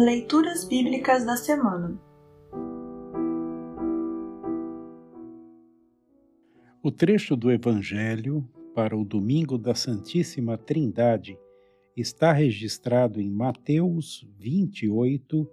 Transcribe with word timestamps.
Leituras 0.00 0.64
Bíblicas 0.64 1.26
da 1.26 1.36
Semana 1.36 2.00
O 6.80 6.92
trecho 6.92 7.34
do 7.34 7.50
Evangelho 7.50 8.48
para 8.76 8.96
o 8.96 9.04
domingo 9.04 9.58
da 9.58 9.74
Santíssima 9.74 10.56
Trindade 10.56 11.36
está 11.96 12.32
registrado 12.32 13.20
em 13.20 13.28
Mateus 13.28 14.24
28, 14.38 15.50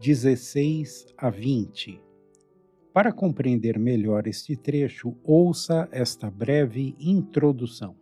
16 0.00 1.14
a 1.16 1.30
20. 1.30 2.02
Para 2.92 3.12
compreender 3.12 3.78
melhor 3.78 4.26
este 4.26 4.56
trecho, 4.56 5.16
ouça 5.22 5.88
esta 5.92 6.28
breve 6.28 6.96
introdução. 6.98 7.94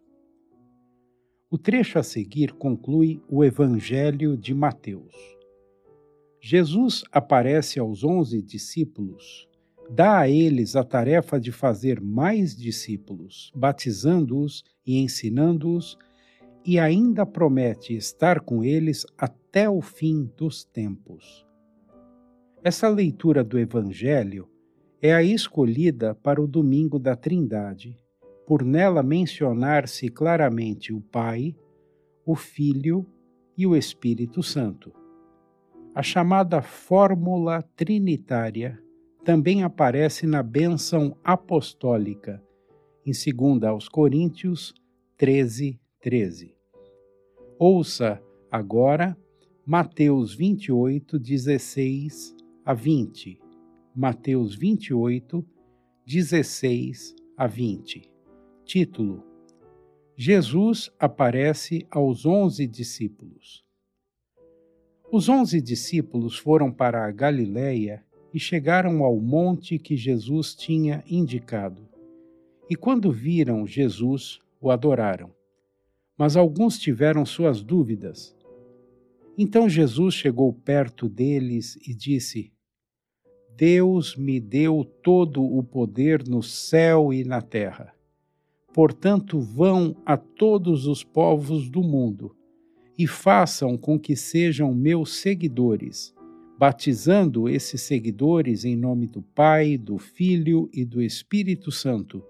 O 1.50 1.58
trecho 1.58 1.98
a 1.98 2.02
seguir 2.02 2.54
conclui 2.54 3.22
o 3.28 3.44
Evangelho 3.44 4.38
de 4.38 4.54
Mateus. 4.54 5.41
Jesus 6.44 7.04
aparece 7.12 7.78
aos 7.78 8.02
onze 8.02 8.42
discípulos, 8.42 9.48
dá 9.88 10.18
a 10.18 10.28
eles 10.28 10.74
a 10.74 10.82
tarefa 10.82 11.38
de 11.38 11.52
fazer 11.52 12.00
mais 12.00 12.56
discípulos, 12.56 13.52
batizando-os 13.54 14.64
e 14.84 14.98
ensinando-os, 14.98 15.96
e 16.66 16.80
ainda 16.80 17.24
promete 17.24 17.94
estar 17.94 18.40
com 18.40 18.64
eles 18.64 19.06
até 19.16 19.70
o 19.70 19.80
fim 19.80 20.28
dos 20.36 20.64
tempos. 20.64 21.46
Essa 22.64 22.88
leitura 22.88 23.44
do 23.44 23.56
Evangelho 23.56 24.48
é 25.00 25.14
a 25.14 25.22
escolhida 25.22 26.12
para 26.12 26.42
o 26.42 26.48
domingo 26.48 26.98
da 26.98 27.14
Trindade, 27.14 27.96
por 28.44 28.64
nela 28.64 29.00
mencionar-se 29.00 30.08
claramente 30.08 30.92
o 30.92 31.00
Pai, 31.00 31.54
o 32.26 32.34
Filho 32.34 33.06
e 33.56 33.64
o 33.64 33.76
Espírito 33.76 34.42
Santo. 34.42 35.01
A 35.94 36.02
chamada 36.02 36.62
fórmula 36.62 37.60
trinitária 37.76 38.82
também 39.22 39.62
aparece 39.62 40.26
na 40.26 40.42
bênção 40.42 41.14
apostólica, 41.22 42.42
em 43.04 43.12
2 43.12 43.64
aos 43.64 43.90
Coríntios 43.90 44.72
13, 45.18 45.78
13. 46.00 46.56
Ouça 47.58 48.22
agora 48.50 49.14
Mateus 49.66 50.34
28, 50.34 51.18
16 51.18 52.36
a 52.64 52.72
20. 52.72 53.38
Mateus 53.94 54.54
28, 54.54 55.46
16 56.06 57.14
a 57.36 57.46
20. 57.46 58.10
Título: 58.64 59.22
Jesus 60.16 60.90
aparece 60.98 61.86
aos 61.90 62.24
onze 62.24 62.66
discípulos. 62.66 63.62
Os 65.14 65.28
onze 65.28 65.60
discípulos 65.60 66.38
foram 66.38 66.72
para 66.72 67.06
a 67.06 67.10
Galiléia 67.10 68.02
e 68.32 68.40
chegaram 68.40 69.04
ao 69.04 69.20
monte 69.20 69.78
que 69.78 69.94
Jesus 69.94 70.54
tinha 70.54 71.04
indicado. 71.06 71.86
E 72.70 72.74
quando 72.74 73.12
viram 73.12 73.66
Jesus, 73.66 74.40
o 74.58 74.70
adoraram. 74.70 75.30
Mas 76.16 76.34
alguns 76.34 76.78
tiveram 76.78 77.26
suas 77.26 77.62
dúvidas. 77.62 78.34
Então 79.36 79.68
Jesus 79.68 80.14
chegou 80.14 80.50
perto 80.50 81.10
deles 81.10 81.76
e 81.86 81.92
disse: 81.92 82.50
Deus 83.54 84.16
me 84.16 84.40
deu 84.40 84.82
todo 85.02 85.44
o 85.44 85.62
poder 85.62 86.26
no 86.26 86.42
céu 86.42 87.12
e 87.12 87.22
na 87.22 87.42
terra. 87.42 87.94
Portanto, 88.72 89.38
vão 89.38 89.94
a 90.06 90.16
todos 90.16 90.86
os 90.86 91.04
povos 91.04 91.68
do 91.68 91.82
mundo 91.82 92.34
e 92.98 93.06
façam 93.06 93.76
com 93.76 93.98
que 93.98 94.14
sejam 94.14 94.74
meus 94.74 95.16
seguidores 95.16 96.14
batizando 96.62 97.48
esses 97.48 97.82
seguidores 97.82 98.64
em 98.64 98.76
nome 98.76 99.08
do 99.08 99.20
Pai, 99.20 99.76
do 99.76 99.98
Filho 99.98 100.70
e 100.72 100.84
do 100.84 101.02
Espírito 101.02 101.72
Santo, 101.72 102.22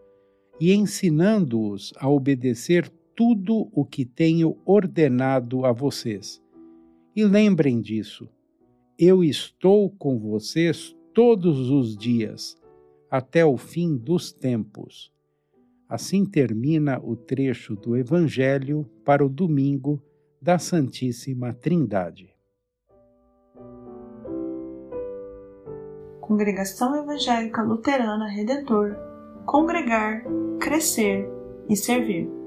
e 0.59 0.73
ensinando-os 0.73 1.93
a 1.99 2.09
obedecer 2.09 2.91
tudo 3.15 3.69
o 3.71 3.85
que 3.85 4.07
tenho 4.07 4.57
ordenado 4.65 5.67
a 5.67 5.73
vocês. 5.73 6.43
E 7.15 7.23
lembrem 7.27 7.79
disso, 7.79 8.27
eu 8.99 9.23
estou 9.23 9.91
com 9.91 10.19
vocês 10.19 10.97
todos 11.13 11.69
os 11.69 11.95
dias, 11.95 12.57
até 13.11 13.45
o 13.45 13.59
fim 13.59 13.95
dos 13.95 14.33
tempos. 14.33 15.13
Assim 15.87 16.25
termina 16.25 16.99
o 17.05 17.15
trecho 17.15 17.77
do 17.77 17.95
Evangelho 17.99 18.89
para 19.05 19.23
o 19.23 19.29
domingo 19.29 20.03
da 20.43 20.59
Santíssima 20.59 21.55
Trindade. 21.55 22.35
Congregação 26.21 26.97
Evangélica 26.97 27.63
Luterana 27.63 28.27
Redentor 28.27 28.97
Congregar, 29.47 30.25
Crescer 30.59 31.29
e 31.69 31.77
Servir. 31.77 32.42